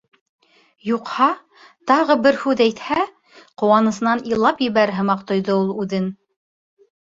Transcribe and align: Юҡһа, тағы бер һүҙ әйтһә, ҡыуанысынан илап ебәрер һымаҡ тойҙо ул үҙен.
Юҡһа, 0.91 1.25
тағы 1.91 2.15
бер 2.23 2.39
һүҙ 2.45 2.63
әйтһә, 2.65 2.97
ҡыуанысынан 3.63 4.25
илап 4.31 4.65
ебәрер 4.69 4.95
һымаҡ 5.01 5.23
тойҙо 5.33 5.59
ул 5.61 5.71
үҙен. 5.85 6.11